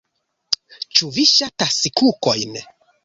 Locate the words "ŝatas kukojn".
1.33-2.59